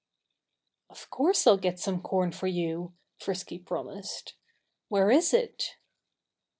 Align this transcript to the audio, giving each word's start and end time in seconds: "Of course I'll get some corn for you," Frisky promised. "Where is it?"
"Of 0.89 1.11
course 1.11 1.45
I'll 1.45 1.59
get 1.59 1.79
some 1.79 2.01
corn 2.01 2.31
for 2.31 2.47
you," 2.47 2.93
Frisky 3.19 3.59
promised. 3.59 4.33
"Where 4.87 5.11
is 5.11 5.31
it?" 5.31 5.75